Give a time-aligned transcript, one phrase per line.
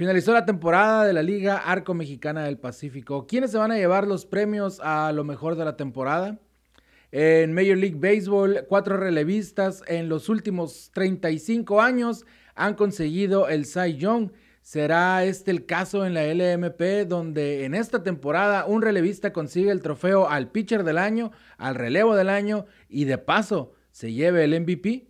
[0.00, 3.26] Finalizó la temporada de la Liga Arco Mexicana del Pacífico.
[3.26, 6.40] ¿Quiénes se van a llevar los premios a lo mejor de la temporada?
[7.12, 12.24] En Major League Baseball, cuatro relevistas en los últimos 35 años
[12.54, 14.30] han conseguido el Cy Young.
[14.62, 19.82] ¿Será este el caso en la LMP donde en esta temporada un relevista consigue el
[19.82, 24.58] trofeo al pitcher del año, al relevo del año y de paso se lleve el
[24.62, 25.09] MVP?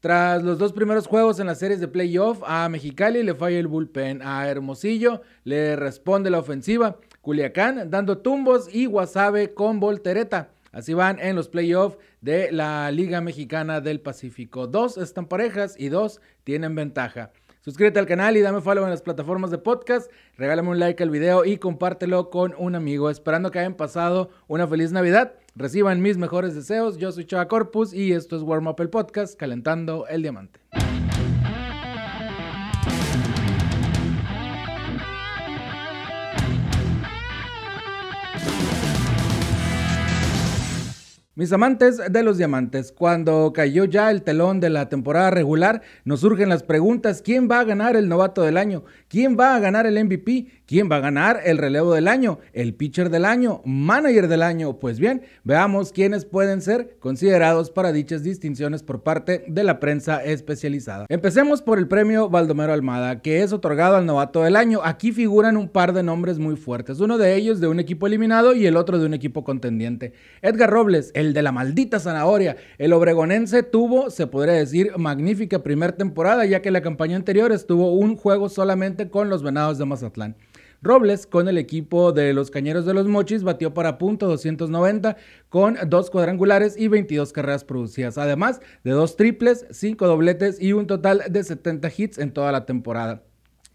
[0.00, 3.66] Tras los dos primeros juegos en las series de playoff, a Mexicali le falla el
[3.66, 10.50] bullpen, a Hermosillo le responde la ofensiva, Culiacán dando tumbos y Guasave con voltereta.
[10.70, 14.66] Así van en los playoffs de la Liga Mexicana del Pacífico.
[14.66, 17.32] Dos están parejas y dos tienen ventaja.
[17.62, 20.10] Suscríbete al canal y dame follow en las plataformas de podcast.
[20.36, 23.08] Regálame un like al video y compártelo con un amigo.
[23.08, 25.32] Esperando que hayan pasado una feliz Navidad.
[25.58, 26.98] Reciban mis mejores deseos.
[26.98, 30.60] Yo soy Chava Corpus y esto es Warm Up el Podcast, calentando el diamante.
[41.38, 46.20] Mis amantes de los diamantes, cuando cayó ya el telón de la temporada regular, nos
[46.20, 48.84] surgen las preguntas, ¿quién va a ganar el novato del año?
[49.08, 50.46] ¿Quién va a ganar el MVP?
[50.64, 52.38] ¿Quién va a ganar el relevo del año?
[52.54, 53.60] ¿El pitcher del año?
[53.66, 54.78] ¿Manager del año?
[54.78, 60.24] Pues bien, veamos quiénes pueden ser considerados para dichas distinciones por parte de la prensa
[60.24, 61.04] especializada.
[61.10, 64.80] Empecemos por el premio Baldomero Almada, que es otorgado al novato del año.
[64.82, 68.54] Aquí figuran un par de nombres muy fuertes, uno de ellos de un equipo eliminado
[68.54, 70.14] y el otro de un equipo contendiente.
[70.40, 72.56] Edgar Robles, el de la maldita zanahoria.
[72.78, 77.92] El obregonense tuvo, se podría decir, magnífica primera temporada, ya que la campaña anterior estuvo
[77.92, 80.36] un juego solamente con los Venados de Mazatlán.
[80.82, 85.16] Robles con el equipo de los Cañeros de los Mochis batió para punto 290
[85.48, 90.86] con dos cuadrangulares y 22 carreras producidas, además de dos triples, cinco dobletes y un
[90.86, 93.22] total de 70 hits en toda la temporada.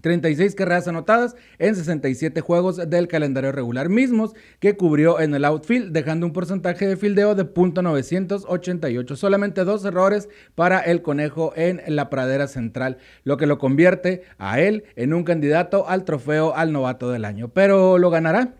[0.00, 5.92] 36 carreras anotadas en 67 juegos del calendario regular mismos que cubrió en el outfield,
[5.92, 12.10] dejando un porcentaje de fildeo de .988, solamente dos errores para el conejo en la
[12.10, 17.10] pradera central, lo que lo convierte a él en un candidato al trofeo al novato
[17.10, 17.48] del año.
[17.48, 18.54] ¿Pero lo ganará?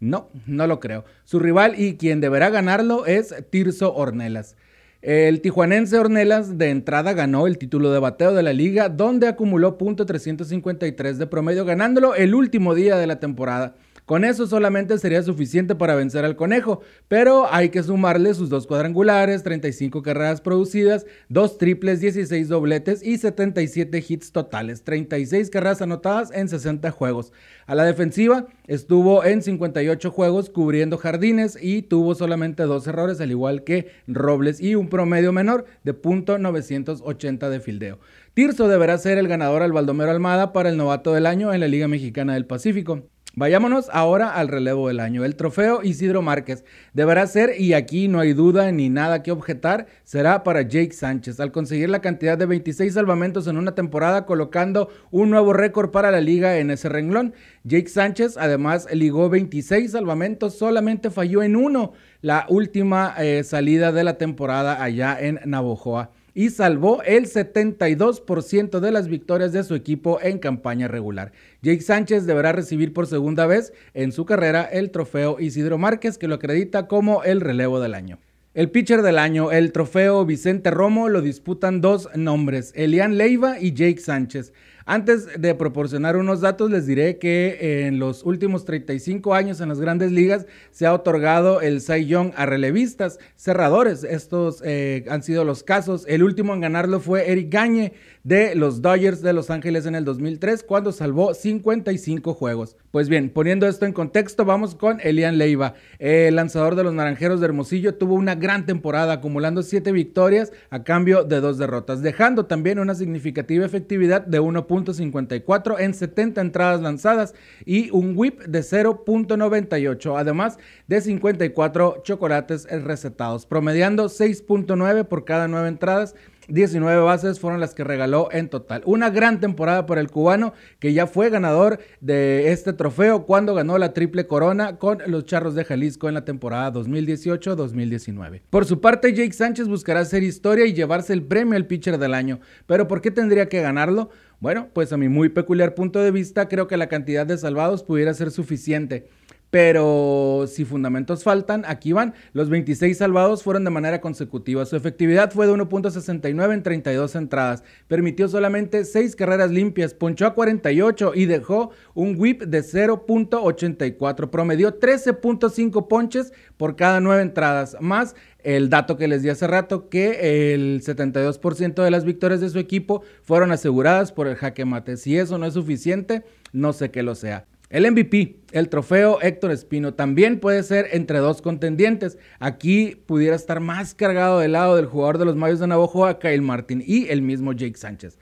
[0.00, 1.04] No, no lo creo.
[1.24, 4.56] Su rival y quien deberá ganarlo es Tirso Ornelas.
[5.00, 9.78] El tijuanense Ornelas de entrada ganó el título de bateo de la liga, donde acumuló
[9.78, 13.76] .353 de promedio, ganándolo el último día de la temporada.
[14.08, 18.66] Con eso solamente sería suficiente para vencer al conejo, pero hay que sumarle sus dos
[18.66, 26.30] cuadrangulares, 35 carreras producidas, dos triples, 16 dobletes y 77 hits totales, 36 carreras anotadas
[26.32, 27.34] en 60 juegos.
[27.66, 33.30] A la defensiva estuvo en 58 juegos cubriendo jardines y tuvo solamente dos errores, al
[33.30, 37.98] igual que Robles, y un promedio menor de .980 de fildeo.
[38.32, 41.68] Tirso deberá ser el ganador al Baldomero Almada para el novato del año en la
[41.68, 43.02] Liga Mexicana del Pacífico.
[43.38, 45.24] Vayámonos ahora al relevo del año.
[45.24, 49.86] El trofeo Isidro Márquez deberá ser, y aquí no hay duda ni nada que objetar,
[50.02, 54.88] será para Jake Sánchez, al conseguir la cantidad de 26 salvamentos en una temporada, colocando
[55.12, 57.32] un nuevo récord para la liga en ese renglón.
[57.62, 64.02] Jake Sánchez además ligó 26 salvamentos, solamente falló en uno la última eh, salida de
[64.02, 70.20] la temporada allá en Navojoa y salvó el 72% de las victorias de su equipo
[70.22, 71.32] en campaña regular.
[71.62, 76.28] Jake Sánchez deberá recibir por segunda vez en su carrera el trofeo Isidro Márquez, que
[76.28, 78.20] lo acredita como el relevo del año.
[78.54, 83.72] El pitcher del año, el trofeo Vicente Romo, lo disputan dos nombres, Elian Leiva y
[83.72, 84.52] Jake Sánchez.
[84.90, 89.80] Antes de proporcionar unos datos, les diré que en los últimos 35 años en las
[89.80, 94.02] grandes ligas se ha otorgado el Cy Young a relevistas, cerradores.
[94.02, 96.06] Estos eh, han sido los casos.
[96.08, 97.92] El último en ganarlo fue Eric Gagne
[98.24, 102.76] de los Dodgers de Los Ángeles en el 2003, cuando salvó 55 juegos.
[102.90, 105.74] Pues bien, poniendo esto en contexto, vamos con Elian Leiva.
[105.98, 110.82] El lanzador de los Naranjeros de Hermosillo tuvo una gran temporada, acumulando 7 victorias a
[110.82, 114.40] cambio de 2 derrotas, dejando también una significativa efectividad de
[114.84, 117.34] 1.54 en 70 entradas lanzadas
[117.64, 125.68] y un whip de 0.98, además de 54 chocolates recetados, promediando 6.9 por cada 9
[125.68, 126.14] entradas
[126.48, 128.82] 19 bases fueron las que regaló en total.
[128.86, 133.76] Una gran temporada para el cubano que ya fue ganador de este trofeo cuando ganó
[133.76, 138.40] la triple corona con los Charros de Jalisco en la temporada 2018-2019.
[138.48, 142.14] Por su parte, Jake Sánchez buscará hacer historia y llevarse el premio al pitcher del
[142.14, 142.40] año.
[142.66, 144.08] Pero ¿por qué tendría que ganarlo?
[144.40, 147.82] Bueno, pues a mi muy peculiar punto de vista creo que la cantidad de salvados
[147.82, 149.08] pudiera ser suficiente.
[149.50, 152.14] Pero si fundamentos faltan, aquí van.
[152.32, 154.66] Los 26 salvados fueron de manera consecutiva.
[154.66, 157.64] Su efectividad fue de 1.69 en 32 entradas.
[157.86, 164.28] Permitió solamente 6 carreras limpias, ponchó a 48 y dejó un whip de 0.84.
[164.28, 169.88] Promedió 13.5 ponches por cada 9 entradas, más el dato que les di hace rato,
[169.88, 174.96] que el 72% de las victorias de su equipo fueron aseguradas por el jaque mate.
[174.96, 177.46] Si eso no es suficiente, no sé qué lo sea.
[177.70, 182.16] El MVP, el trofeo Héctor Espino, también puede ser entre dos contendientes.
[182.38, 186.40] Aquí pudiera estar más cargado del lado del jugador de los Mayos de Navojoa, Kyle
[186.40, 188.18] Martin, y el mismo Jake Sánchez.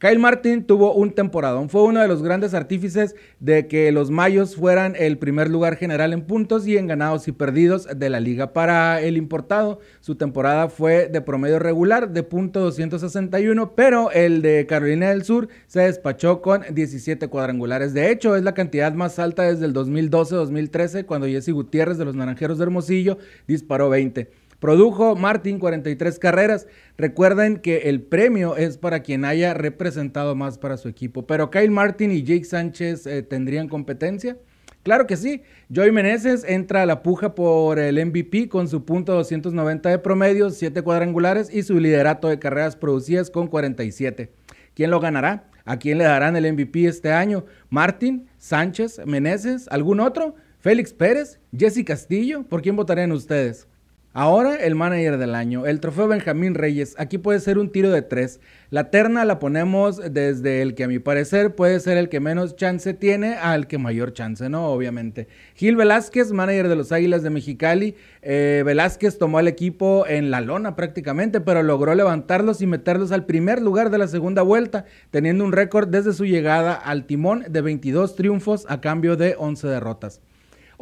[0.00, 4.56] Kyle Martin tuvo un temporadón, fue uno de los grandes artífices de que los Mayos
[4.56, 8.54] fueran el primer lugar general en puntos y en ganados y perdidos de la liga.
[8.54, 14.64] Para el importado, su temporada fue de promedio regular de punto 261, pero el de
[14.66, 17.92] Carolina del Sur se despachó con 17 cuadrangulares.
[17.92, 22.16] De hecho, es la cantidad más alta desde el 2012-2013, cuando Jesse Gutiérrez de los
[22.16, 24.30] Naranjeros de Hermosillo disparó 20.
[24.60, 26.66] Produjo Martín 43 carreras.
[26.96, 31.26] Recuerden que el premio es para quien haya representado más para su equipo.
[31.26, 34.36] Pero Kyle Martin y Jake Sánchez eh, tendrían competencia.
[34.82, 35.42] Claro que sí.
[35.74, 40.50] Joey Meneses entra a la puja por el MVP con su punto 290 de promedio,
[40.50, 44.30] 7 cuadrangulares y su liderato de carreras producidas con 47.
[44.74, 45.50] ¿Quién lo ganará?
[45.64, 47.44] ¿A quién le darán el MVP este año?
[47.68, 48.26] ¿Martin?
[48.38, 49.00] ¿Sánchez?
[49.06, 49.68] ¿Meneses?
[49.70, 50.34] ¿Algún otro?
[50.58, 51.40] ¿Félix Pérez?
[51.56, 52.42] ¿Jesse Castillo?
[52.44, 53.66] ¿Por quién votarían ustedes?
[54.12, 56.96] Ahora el manager del año, el trofeo Benjamín Reyes.
[56.98, 58.40] Aquí puede ser un tiro de tres.
[58.68, 62.56] La terna la ponemos desde el que a mi parecer puede ser el que menos
[62.56, 64.66] chance tiene al que mayor chance, ¿no?
[64.66, 65.28] Obviamente.
[65.54, 67.94] Gil Velázquez, manager de los Águilas de Mexicali.
[68.22, 73.26] Eh, Velázquez tomó al equipo en la lona prácticamente, pero logró levantarlos y meterlos al
[73.26, 77.60] primer lugar de la segunda vuelta, teniendo un récord desde su llegada al timón de
[77.60, 80.20] 22 triunfos a cambio de 11 derrotas.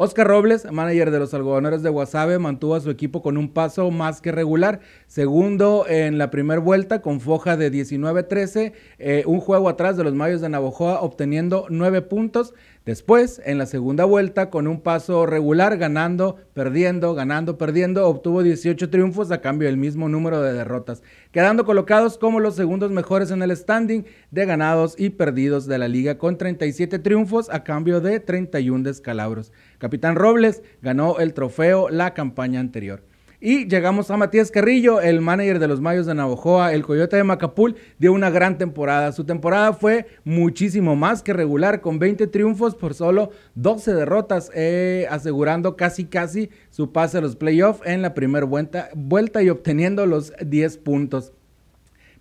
[0.00, 3.90] Oscar Robles, manager de los algodoneros de Guasave, mantuvo a su equipo con un paso
[3.90, 4.78] más que regular.
[5.08, 10.14] Segundo en la primera vuelta con foja de 19-13, eh, un juego atrás de los
[10.14, 12.54] Mayos de Navojoa, obteniendo nueve puntos.
[12.88, 18.88] Después, en la segunda vuelta, con un paso regular, ganando, perdiendo, ganando, perdiendo, obtuvo 18
[18.88, 23.42] triunfos a cambio del mismo número de derrotas, quedando colocados como los segundos mejores en
[23.42, 28.20] el standing de ganados y perdidos de la liga, con 37 triunfos a cambio de
[28.20, 29.52] 31 descalabros.
[29.76, 33.02] Capitán Robles ganó el trofeo la campaña anterior.
[33.40, 37.22] Y llegamos a Matías Carrillo, el manager de los Mayos de Navojoa, el Coyote de
[37.22, 39.12] Macapul, dio una gran temporada.
[39.12, 45.06] Su temporada fue muchísimo más que regular, con 20 triunfos por solo 12 derrotas, eh,
[45.08, 50.04] asegurando casi casi su pase a los playoffs en la primera vuelta, vuelta y obteniendo
[50.04, 51.32] los 10 puntos.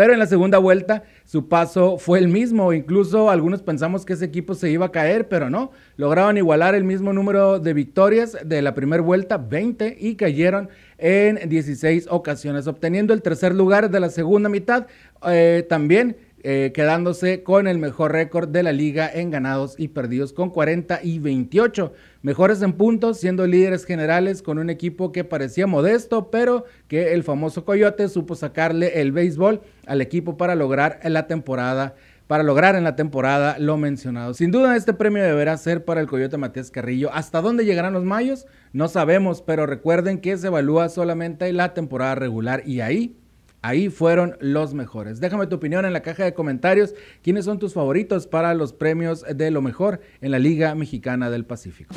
[0.00, 4.24] Pero en la segunda vuelta su paso fue el mismo, incluso algunos pensamos que ese
[4.24, 8.62] equipo se iba a caer, pero no, lograron igualar el mismo número de victorias de
[8.62, 14.08] la primera vuelta, 20, y cayeron en 16 ocasiones, obteniendo el tercer lugar de la
[14.08, 14.86] segunda mitad,
[15.28, 20.32] eh, también eh, quedándose con el mejor récord de la liga en ganados y perdidos
[20.32, 21.92] con 40 y 28.
[22.22, 27.24] Mejores en puntos, siendo líderes generales con un equipo que parecía modesto, pero que el
[27.24, 31.94] famoso Coyote supo sacarle el béisbol al equipo para lograr la temporada
[32.26, 34.34] para lograr en la temporada lo mencionado.
[34.34, 37.10] Sin duda este premio deberá ser para el Coyote Matías Carrillo.
[37.12, 38.46] ¿Hasta dónde llegarán los mayos?
[38.72, 43.16] No sabemos, pero recuerden que se evalúa solamente la temporada regular y ahí
[43.62, 45.20] Ahí fueron los mejores.
[45.20, 46.94] Déjame tu opinión en la caja de comentarios.
[47.22, 51.44] ¿Quiénes son tus favoritos para los premios de lo mejor en la Liga Mexicana del
[51.44, 51.94] Pacífico?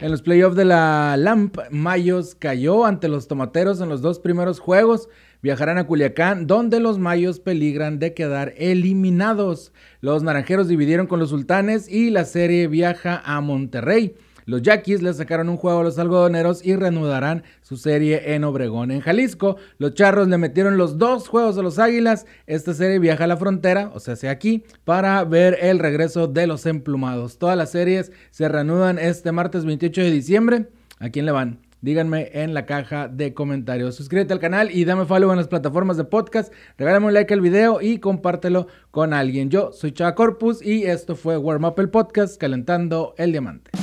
[0.00, 4.58] En los playoffs de la LAMP, Mayos cayó ante los Tomateros en los dos primeros
[4.58, 5.08] juegos.
[5.40, 9.72] Viajarán a Culiacán, donde los Mayos peligran de quedar eliminados.
[10.00, 14.16] Los Naranjeros dividieron con los Sultanes y la serie viaja a Monterrey.
[14.48, 18.90] Los Yaquis le sacaron un juego a los algodoneros y reanudarán su serie en Obregón.
[18.90, 22.24] En Jalisco, los Charros le metieron los dos juegos a los Águilas.
[22.46, 26.46] Esta serie viaja a la frontera, o sea, hacia aquí, para ver el regreso de
[26.46, 27.36] los emplumados.
[27.36, 30.68] Todas las series se reanudan este martes 28 de diciembre.
[30.98, 31.58] ¿A quién le van?
[31.82, 33.96] Díganme en la caja de comentarios.
[33.96, 36.54] Suscríbete al canal y dame follow en las plataformas de podcast.
[36.78, 39.50] Regálame un like al video y compártelo con alguien.
[39.50, 43.77] Yo soy Chava Corpus y esto fue Warm Up el Podcast calentando el diamante.